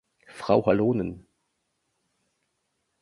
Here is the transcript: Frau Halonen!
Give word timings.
Frau 0.29 0.65
Halonen! 0.65 1.27